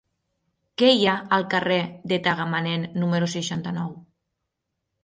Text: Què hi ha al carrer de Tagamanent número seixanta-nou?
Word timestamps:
Què 0.81 0.87
hi 0.95 1.05
ha 1.09 1.13
al 1.37 1.45
carrer 1.51 1.77
de 2.13 2.19
Tagamanent 2.29 2.89
número 3.05 3.31
seixanta-nou? 3.39 3.95